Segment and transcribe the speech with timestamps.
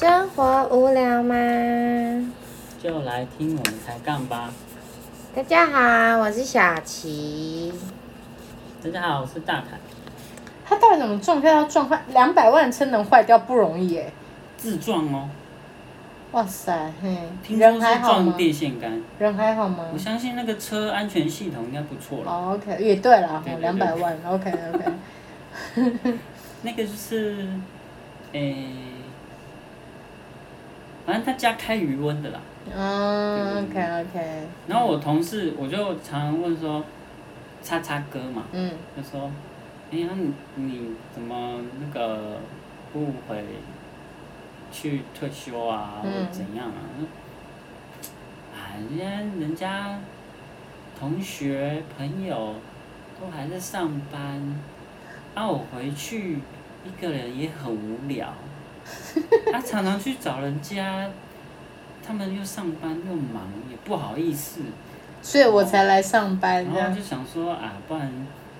[0.00, 1.34] 生活无聊吗？
[2.82, 4.50] 就来听我们抬杠吧。
[5.36, 7.70] 大家好，我是小琪。
[8.82, 9.76] 大家好，我是大凯。
[10.64, 12.02] 他到底怎么撞票要撞坏？
[12.14, 14.10] 两百万车能坏掉不容易耶！
[14.56, 15.28] 自撞哦，
[16.32, 18.18] 哇塞，嘿，听说人还好吗？
[18.20, 19.02] 是撞电线杆。
[19.18, 19.98] 人还好吗我？
[19.98, 22.32] 相信那个车安全系统应该不错了。
[22.32, 26.14] 哦，OK，也对了对，对两百万，OK OK。
[26.64, 27.46] 那个就是，
[28.32, 28.66] 诶、
[31.10, 32.38] 反正他家开余温的啦。
[32.72, 34.46] 嗯，OK OK。
[34.68, 36.84] 然后我同事我就常常问说，
[37.60, 39.28] 叉叉哥嘛，嗯就说，
[39.90, 42.38] 哎呀，你你怎么那个
[42.92, 43.44] 不回
[44.70, 46.78] 去退休啊，或者嗯怎样啊？
[48.54, 49.04] 啊，人家
[49.40, 49.98] 人家
[50.96, 52.54] 同学朋友
[53.20, 54.40] 都还在上班，
[55.34, 56.38] 啊，我回去
[56.84, 58.32] 一个人也很无聊，
[59.52, 61.08] 他常常去找人家，
[62.06, 64.60] 他们又上班又忙，也不好意思。
[65.22, 67.02] 所以我才来上班然后就。
[67.02, 68.10] 想说啊，不然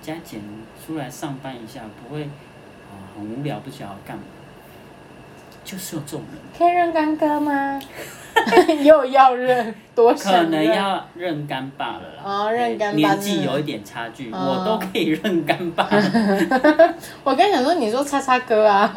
[0.01, 0.41] 加减
[0.85, 4.23] 出来上班一下，不会啊很无聊，不知道要干嘛。
[5.63, 7.79] 就是有这种人，可以认干哥吗？
[8.83, 12.23] 又要认，多少可能要认干爸了啦。
[12.23, 15.87] 哦认干爸年纪有一点差距，哦我都可以认干爸。
[17.23, 18.91] 我刚想说，你说叉叉哥啊？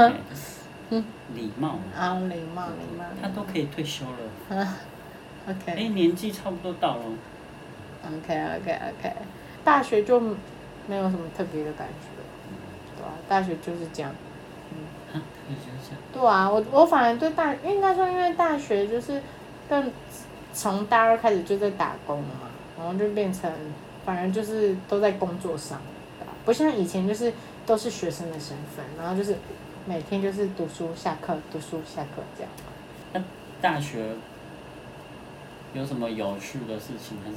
[0.91, 1.03] 对
[1.35, 3.05] 礼貌嘛，啊，礼貌礼貌。
[3.21, 4.77] 他都可以退休了， 啊
[5.47, 7.03] 哎，，OK 哎年纪差不多到了。
[8.07, 9.13] OK OK OK。
[9.65, 10.21] 大学就
[10.87, 14.11] 没有什么特别的感觉，对啊、大学就是这样。
[15.13, 15.15] 啊，
[15.47, 19.23] 退休下，对啊，我我反而对大，应该说因为大学就是
[19.69, 19.91] 更
[20.53, 23.51] 从大二开始就在打工了嘛，然后就变成
[24.05, 25.81] 反而就是都在工作上，
[26.19, 26.33] 对吧？
[26.45, 27.33] 不像以前就是
[27.65, 29.35] 都是学生的身份，然后就是
[29.87, 32.51] 每天就是读书下课，读书下课这样。
[33.13, 33.23] 那
[33.61, 34.15] 大学
[35.75, 37.37] 有什么有趣的事情，还是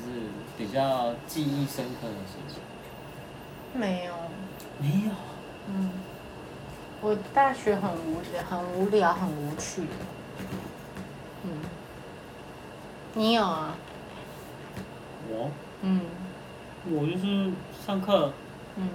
[0.57, 2.61] 比较记忆深刻的事情？
[3.73, 4.13] 没有，
[4.79, 5.11] 没有。
[5.67, 5.91] 嗯，
[7.01, 9.81] 我大学很无聊，很无聊，很无趣。
[11.43, 11.51] 嗯，
[13.13, 13.75] 你有啊？
[15.29, 15.99] 我嗯
[16.89, 17.51] 我就是
[17.85, 18.31] 上课、
[18.77, 18.87] 嗯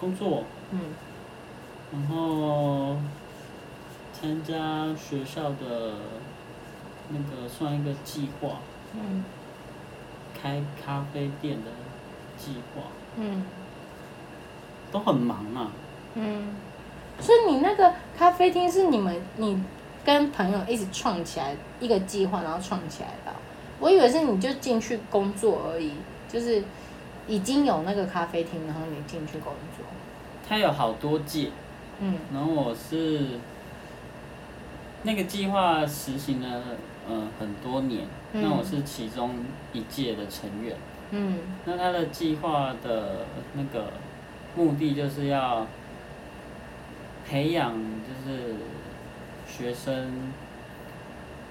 [0.00, 0.80] 工作，嗯
[1.92, 2.96] 然后
[4.12, 5.94] 参加学校的
[7.10, 8.58] 那个算一个计划，
[8.94, 9.24] 嗯
[10.40, 11.70] 开咖啡店的
[12.36, 12.82] 计划，
[13.16, 13.44] 嗯
[14.90, 15.70] 都很忙啊。
[16.14, 16.54] 嗯。
[17.18, 19.58] 所以你那个咖啡厅是你们你
[20.04, 23.36] 跟朋友一起创起来一个计划，然后创起来的啊、
[23.80, 25.92] 我以为是你就进去工作而已，
[26.28, 26.62] 就是
[27.26, 29.86] 已经有那个咖啡厅，然后你进去工作。
[30.46, 31.50] 它有好多届，
[32.00, 33.38] 嗯然后我是
[35.02, 36.62] 那个计划实行了
[37.08, 39.36] 呃很多年，嗯那我是其中
[39.72, 40.76] 一届的成员。
[41.10, 43.92] 嗯那他的计划的那个
[44.56, 45.66] 目的就是要
[47.28, 48.56] 培养，就是
[49.46, 50.32] 学生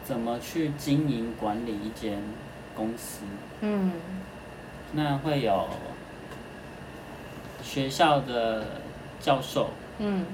[0.03, 2.19] 怎么去经营管理一间
[2.75, 3.23] 公司。
[3.61, 3.93] 嗯
[4.91, 5.67] 那会有
[7.63, 8.65] 学校的
[9.19, 9.69] 教授
[9.99, 10.25] 嗯。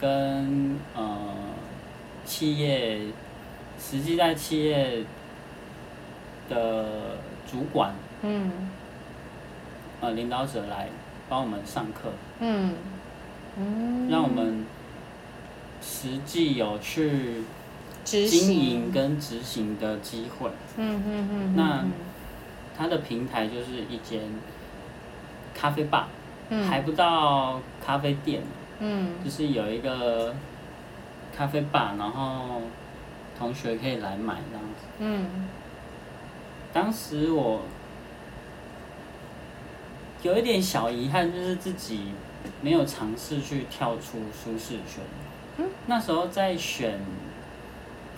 [0.00, 1.18] 跟呃
[2.24, 3.00] 企业
[3.80, 5.04] 实际在企业
[6.48, 7.16] 的
[7.50, 8.50] 主管嗯。
[10.00, 10.88] 呃领导者来
[11.28, 12.74] 帮我们上课，嗯。
[13.56, 14.66] 嗯，让我们
[15.80, 17.42] 实际有去
[18.04, 20.50] 经营跟执行的机会。
[20.76, 21.92] 嗯嗯嗯，那嗯。
[22.76, 24.20] 它的平台就是一间
[25.54, 26.08] 咖啡吧，
[26.48, 26.66] 嗯。
[26.68, 28.42] 还不到咖啡店，
[28.80, 30.34] 嗯就是有一个
[31.36, 32.62] 咖啡吧，然后
[33.38, 34.86] 同学可以来买这样子。
[34.98, 35.48] 嗯
[36.72, 37.62] 当时我
[40.22, 42.12] 有一点小遗憾，就是自己
[42.60, 45.02] 没有尝试去跳出舒适圈。
[45.58, 46.98] 嗯那时候在选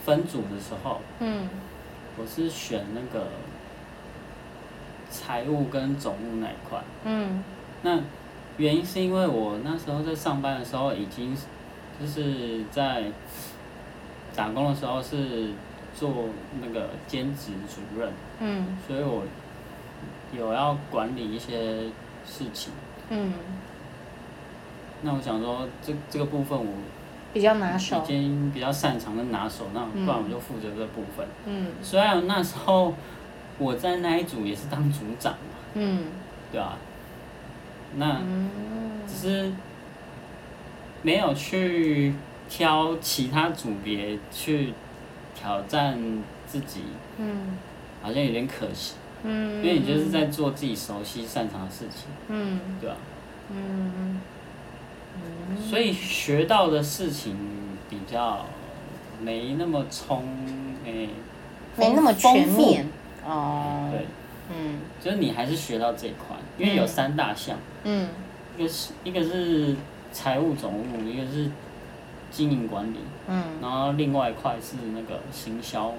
[0.05, 1.49] 分组的时候，嗯
[2.19, 3.27] 我是选那个
[5.11, 6.81] 财务跟总务那一块。
[7.05, 7.45] 嗯
[7.83, 8.01] 那
[8.59, 11.37] 原因是因为我那时候在上班的时候，已经
[12.01, 13.05] 就是在
[14.35, 15.51] 打工的时候是
[15.95, 16.11] 做
[16.61, 18.77] 那个兼职主任，嗯。
[18.87, 19.23] 所以我
[20.37, 21.85] 有要管理一些
[22.25, 22.73] 事情。
[23.11, 23.33] 嗯，
[25.03, 26.67] 那我想说，这这个部分我
[27.33, 28.03] 比较拿手。
[28.03, 28.07] 已。
[28.07, 31.27] 经比较擅长跟拿手，那不然我就负责这部分。
[31.45, 31.73] 嗯。
[31.83, 32.95] 虽然那时候
[33.59, 35.39] 我在那一组也是当组长嘛，
[35.75, 36.05] 嗯。
[36.53, 36.79] 对吧、
[37.97, 38.51] 那嗯。
[39.09, 39.53] 只是
[41.03, 42.13] 没有去
[42.49, 44.73] 挑其他组别去
[45.35, 45.99] 挑战
[46.47, 46.83] 自己，
[47.19, 47.57] 嗯。
[48.03, 48.95] 好像有点可惜，
[49.25, 52.61] 嗯，因为你就是在做自己熟悉擅长的事情，嗯。
[52.81, 52.97] 对吧、
[53.51, 53.93] 嗯。
[53.99, 57.35] 嗯所以学到的事情
[57.89, 58.45] 比较
[59.23, 60.23] 没那么充，
[60.85, 61.09] 诶、
[61.77, 62.87] 没那么全面。
[63.27, 64.07] 哦，对，
[64.51, 64.79] 嗯。
[65.01, 68.09] 就是你还是学到这一块，因为有三大项，嗯。
[68.57, 69.77] 一个是一个是
[70.13, 71.51] 财务总务，一个是
[72.31, 72.99] 经营管理，
[73.29, 73.45] 嗯。
[73.61, 75.93] 然后另外一块是那个行销、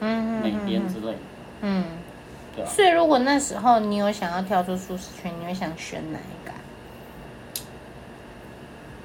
[0.00, 1.18] 嗯美编之类的，
[1.62, 1.84] 嗯。
[2.56, 6.58] 对吧、所以，如果那时候你有想要跳出舒适圈，你会想选哪一个啊？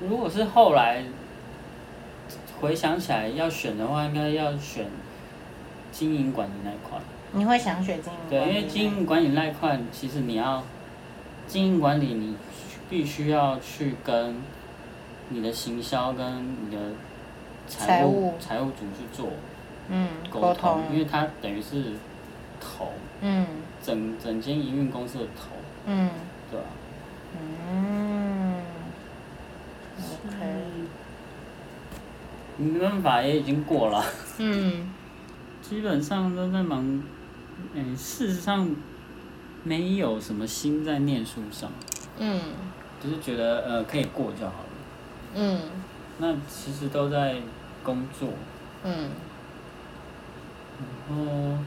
[0.01, 1.03] 如果是后来
[2.59, 4.87] 回想起来要选的话，应该要选
[5.91, 6.97] 经营管理那一块。
[7.35, 10.63] 你会想选经营对，管理因为经营管理那一块，其实你要
[11.47, 12.35] 经营管理，你
[12.89, 14.35] 必须要去跟
[15.29, 16.77] 你的行销跟你的
[17.67, 18.27] 财财务。
[18.27, 19.29] 务财务组去做
[19.89, 21.93] 嗯沟沟通，因为它等于是
[22.61, 22.91] 头，
[23.21, 23.47] 嗯。
[23.81, 25.49] 整整间营运公司的头，
[25.87, 26.09] 嗯。
[26.51, 26.65] 对吧、
[27.41, 28.61] 嗯
[29.97, 30.35] ，OK，
[32.57, 34.05] 没办法，也已经过了，
[34.37, 34.93] 嗯。
[35.63, 37.01] 基本上都在忙。
[37.73, 38.69] 嗯，事实上
[39.63, 41.71] 没有什么心在念书上，
[42.19, 42.39] 嗯
[43.01, 44.69] 只是觉得呃可以过就好了。
[45.35, 45.59] 嗯
[46.19, 47.35] 那其实都在
[47.83, 48.29] 工作，
[48.83, 49.09] 嗯
[51.09, 51.57] 然后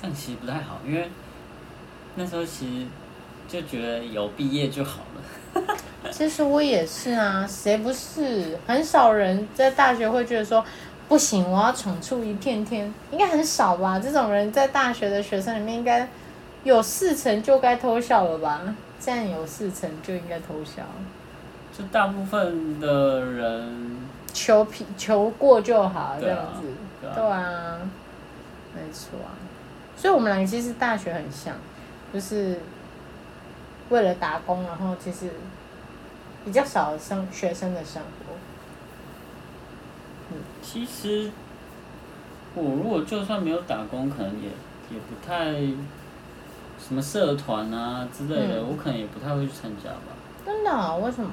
[0.00, 1.08] 这样其实不太好，因为
[2.14, 2.86] 那时候其实
[3.48, 5.76] 就觉得有毕业就好了。
[6.12, 8.58] 其实我也是啊，谁不是？
[8.66, 10.64] 很少人在大学会觉得说，
[11.08, 13.98] 不行，我要闯出一片天，应该很少吧？
[13.98, 16.08] 这种人在大学的学生里面，应该
[16.64, 18.60] 有四成就该偷笑了吧？
[18.98, 20.82] 占有四成就应该偷笑，
[21.76, 23.98] 就大部分的人，
[24.32, 26.66] 求平求过就好，这样子。
[27.00, 27.78] 对啊对啊，
[28.74, 29.30] 没错啊。
[29.96, 31.54] 所以我们两个其实大学很像，
[32.12, 32.58] 就是
[33.90, 35.30] 为了打工，然后其实
[36.44, 38.35] 比较少生学生的生活。
[40.62, 41.30] 其实
[42.54, 44.48] 我如果就算没有打工，可能也
[44.90, 45.52] 也不太
[46.78, 50.14] 什么社团啊之类的，嗯我可能也不太会去参加吧。
[50.44, 51.30] 真的啊、为什么？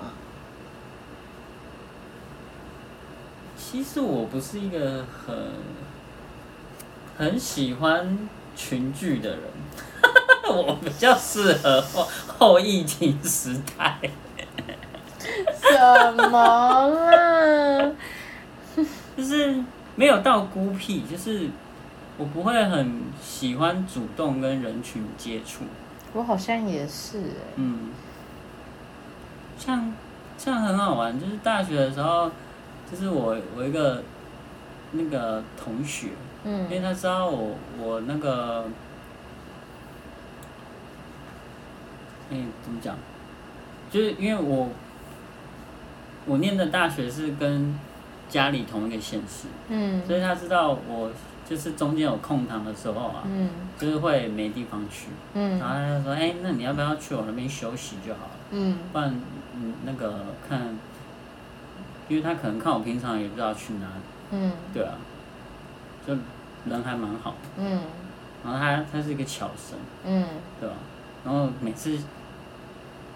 [3.57, 5.35] 其实我不是一个很
[7.17, 8.17] 很喜欢
[8.55, 9.41] 群聚的人，
[10.45, 13.99] 我比较适合后后疫情时代。
[15.59, 17.91] 什么啦？
[19.15, 19.63] 就是
[19.95, 21.49] 没有到孤僻，就是
[22.17, 25.63] 我不会很喜欢主动跟人群接触。
[26.13, 27.89] 我好像也是哎、嗯，
[29.57, 29.93] 像
[30.37, 32.31] 像很好玩，就是大学的时候，
[32.91, 34.03] 就是我我一个
[34.91, 36.09] 那个同学，
[36.43, 38.65] 嗯因为嗯他知道我我那个，
[42.31, 42.95] 哎、怎么讲？
[43.91, 44.69] 就是因为我
[46.25, 47.77] 我念的大学是跟
[48.33, 50.03] 家里同一个县市，嗯。
[50.07, 51.11] 所以他知道我
[51.47, 53.49] 就是中间有空堂的时候啊，嗯。
[53.77, 58.31] 就是会没地方去，然后嗯他就说：“哎、那你要不要去我那边休息就好了？
[58.51, 58.77] 嗯。
[58.91, 59.21] 不然
[59.55, 60.75] 嗯那个看，
[62.09, 64.51] 因为他可能看我平常也不知道去哪里，嗯。
[64.73, 64.95] 对啊，
[66.07, 66.15] 就
[66.65, 67.37] 人还蛮好的。
[67.57, 67.81] 嗯。
[68.43, 70.25] 然后他他是一个巧生，嗯。
[70.59, 70.75] 对吧？
[71.23, 71.97] 然后每次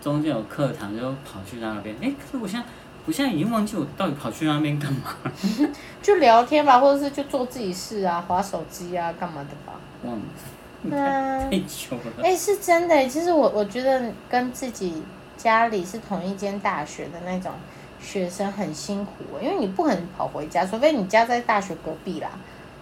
[0.01, 2.65] 中间有课堂就跑去他那边，哎、可是我现在
[3.07, 5.15] 我现在已经忘记我到底跑去那边干嘛，
[6.03, 9.79] 就聊天吧，或者是就做自己事啊，划手机啊，干嘛的吧？
[10.03, 12.23] 忘了，久了。
[12.23, 13.07] 哎、是真的耶。
[13.07, 15.01] 其实我我觉得跟自己
[15.37, 17.53] 家里是同一间大学的那种
[17.99, 19.11] 学生很辛苦
[19.41, 22.29] 耶，因为你不可能跑回家，除非你家在大学隔壁啦，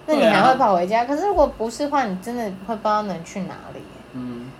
[0.08, 1.06] 那你还会跑回家。
[1.06, 4.02] 可是如果不是的话，你真的会不知道能去哪里耶。
[4.14, 4.52] 嗯，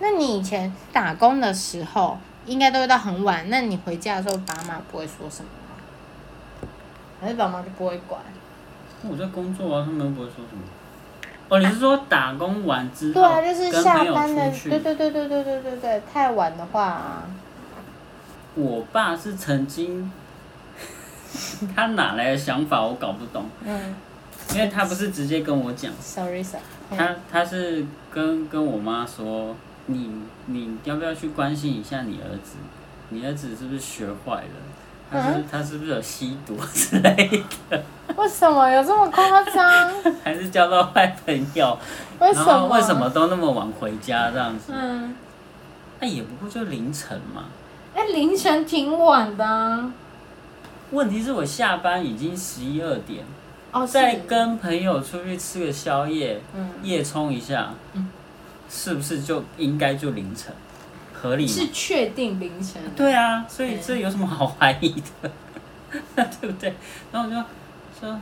[0.00, 3.48] 那你以前打工的时候，应该都会到很晚。
[3.48, 6.68] 那你回家的时候，爸妈不会说什么吗？
[7.20, 8.20] 还是爸妈就不会管？
[9.02, 10.62] 我在工作啊，他们又不会说什么。
[11.48, 17.22] 哦，你是说打工完之后，对啊，就是下班的，对对对对对对对对，太晚的话、啊，
[18.54, 20.12] 我爸是曾经，
[21.74, 23.96] 他哪来的想法我搞不懂，嗯
[24.54, 26.60] 因为他不是直接跟我讲，，sorry sir，
[26.96, 29.54] 他他是跟跟我妈说，
[29.90, 30.10] 你
[30.46, 32.56] 你要不要去关心一下你儿子？
[33.10, 34.50] 你儿子是不是学坏了？
[35.10, 37.82] 他是、嗯他是不是有吸毒之类的？
[38.16, 39.90] 为什么有这么夸张？
[40.22, 41.76] 还是交到坏朋友？
[42.20, 42.66] 为什么？
[42.68, 43.10] 为什么？
[43.10, 44.72] 都那么晚回家这样子？
[44.72, 45.16] 嗯，
[45.98, 47.46] 那、也不过就凌晨嘛。
[47.94, 49.92] 哎、凌晨挺晚的、啊。
[50.92, 53.24] 问题是我下班已经十一二点，
[53.72, 58.08] 哦，是再跟朋友出去吃个宵夜，嗯夜冲一下，嗯
[58.70, 60.54] 是不是就应该就凌晨？
[61.12, 61.46] 合理？
[61.46, 62.80] 是确定凌晨。
[62.96, 65.30] 对啊，所以这有什么好怀疑的？
[66.40, 66.72] 对不对？
[67.12, 67.36] 然后我就
[68.00, 68.18] 说，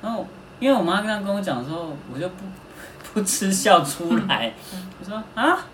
[0.00, 0.26] 然后
[0.60, 2.36] 因为我妈刚刚跟我讲的时候，我就不
[3.12, 4.52] 不吃笑出来。
[5.00, 5.66] 我说啊，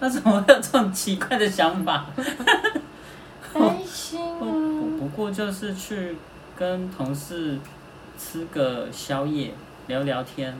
[0.00, 2.06] 那怎么会有这种奇怪的想法？
[3.54, 4.98] 担心我啊。
[4.98, 6.16] 不过就是去
[6.56, 7.58] 跟同事
[8.18, 9.52] 吃个宵夜，
[9.88, 10.54] 聊聊天，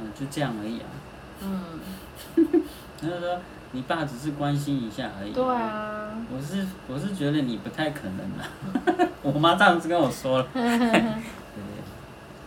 [0.00, 0.86] 嗯，就这样而已啊。
[1.42, 1.80] 嗯，
[3.00, 3.38] 他就说
[3.72, 5.32] 你爸只是关心一下而已。
[5.32, 5.44] 对。
[5.44, 5.92] 啊。
[6.34, 10.64] 我是我是觉得你不太可能啦， 我妈这样子跟我说了， 对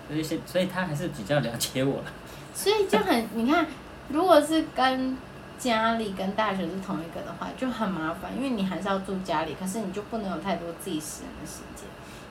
[0.07, 2.11] 所以现所以她还是比较了解我了。
[2.53, 3.65] 所以就很，你看，
[4.09, 5.15] 如果是跟
[5.57, 11.85] 家里跟大学是同一个的话，就很麻烦，因为你还是要住家里，可是你就不能有太多自己私人的时间。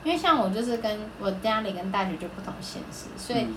[0.04, 3.54] 因为像我就是跟我家里跟大学就不同现实，所以嗯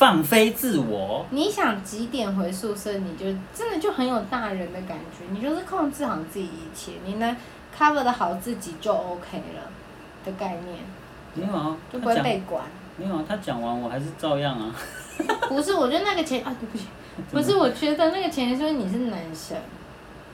[0.00, 7.36] 放飞自我，你想几点回宿舍，你就真的就很有大人的感觉，你就是控制好自己一切，你能
[7.78, 9.70] cover 的好自己就 OK 了
[10.24, 10.78] 的概念，
[11.34, 12.64] 没有啊，就不会被管。
[12.96, 14.74] 没有啊，他讲完我还是照样啊。
[15.50, 16.86] 不是，我觉得那个前啊，对不起，
[17.30, 19.58] 不是，我觉得那个前提是你是男生，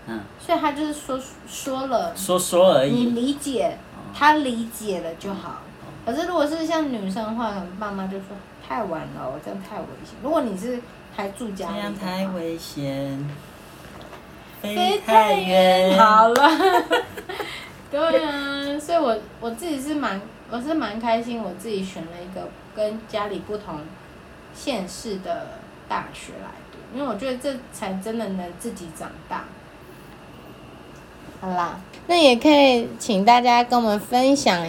[0.07, 3.07] 嗯，所以他就是说说了，说说而已你。
[3.11, 3.77] 理解，
[4.15, 5.63] 他理解了就好。
[6.07, 8.29] 可是如果是像女生的话，可能爸妈就说
[8.67, 10.15] 太晚了，这样太危险。
[10.23, 10.81] 如果你是
[11.15, 13.31] 还住家这样里的话，太危险，
[14.61, 15.35] 飞飞太。
[15.35, 15.99] 远。
[15.99, 16.51] 好了，
[17.91, 20.21] 对啊，所以我我自己是蛮，
[20.51, 23.81] 我是蛮开心，我自己选了一个跟家里不同
[24.55, 25.59] 县市的
[25.89, 29.45] 大学来读，因为我觉得这才真的能自己长大。
[31.41, 34.67] 好啦，那也可以请大家跟我们分享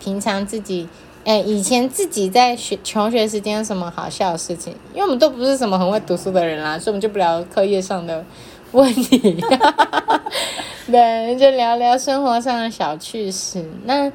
[0.00, 0.88] 平常自己，
[1.28, 4.72] 哎、以前自己在学求学时间有什么好笑的事情？
[4.94, 8.24] 因为我们都不是什么很会读书的人啦，所以我们就不聊课业上的
[8.72, 9.36] 问题，
[10.90, 13.62] 对，就聊聊生活上的小趣事。
[13.84, 14.10] 那，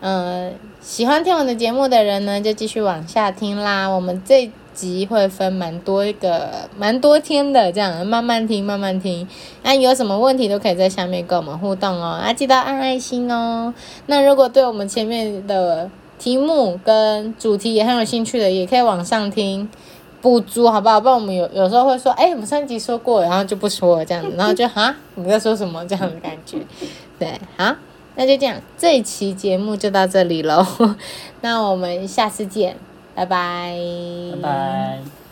[0.00, 3.86] 呃，喜欢听我的节目的人呢，就继续往下听啦。
[3.86, 9.28] 我们这集会分蛮多一个蛮多天的，这样慢慢听，慢慢听。
[9.62, 13.72] 那有什么问题都可以在下面跟我们互动哦，啊，记得按爱心哦。
[14.06, 19.68] 那如果对我们前面的题目跟主题也很有兴趣的，也可以往上听。
[20.22, 21.00] 补足好不好？
[21.00, 26.58] 不然我们有有时候会说，哎、我们上一集说过，然后就不说了这样子，然后就哈，你们在说什么这样的感觉。
[27.16, 27.72] 对，好，
[28.16, 30.66] 那就这样，这一期节目就到这里喽。
[31.42, 32.76] 那我们下次见，
[33.14, 33.76] 拜拜。
[34.32, 35.25] 拜拜。